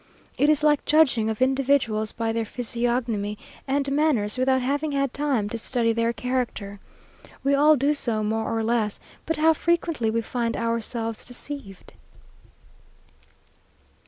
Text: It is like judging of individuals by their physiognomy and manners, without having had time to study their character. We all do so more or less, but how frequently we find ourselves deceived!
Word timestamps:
It 0.35 0.49
is 0.49 0.63
like 0.63 0.83
judging 0.83 1.29
of 1.29 1.43
individuals 1.43 2.11
by 2.11 2.31
their 2.31 2.43
physiognomy 2.43 3.37
and 3.67 3.91
manners, 3.91 4.35
without 4.35 4.59
having 4.63 4.93
had 4.93 5.13
time 5.13 5.47
to 5.49 5.59
study 5.59 5.93
their 5.93 6.11
character. 6.11 6.79
We 7.43 7.53
all 7.53 7.75
do 7.75 7.93
so 7.93 8.23
more 8.23 8.51
or 8.57 8.63
less, 8.63 8.99
but 9.27 9.37
how 9.37 9.53
frequently 9.53 10.09
we 10.09 10.21
find 10.21 10.57
ourselves 10.57 11.23
deceived! 11.23 11.93